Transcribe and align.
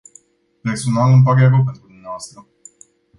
Personal, 0.63 1.11
îmi 1.13 1.23
pare 1.23 1.47
rău 1.47 1.63
pentru 1.63 1.87
dumneavoastră. 1.87 2.47